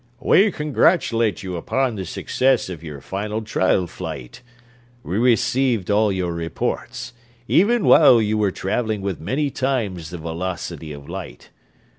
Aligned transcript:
"We 0.19 0.49
congratulate 0.51 1.43
you 1.43 1.57
upon 1.57 1.93
the 1.93 2.05
success 2.05 2.69
of 2.69 2.81
your 2.81 3.01
final 3.01 3.43
trial 3.43 3.85
flight. 3.85 4.41
We 5.03 5.19
received 5.19 5.91
all 5.91 6.11
your 6.11 6.33
reports, 6.33 7.13
even 7.47 7.85
while 7.85 8.19
you 8.19 8.35
were 8.39 8.49
traveling 8.49 9.03
with 9.03 9.21
many 9.21 9.51
times 9.51 10.09
the 10.09 10.17
velocity 10.17 10.91
of 10.91 11.07
light. 11.07 11.51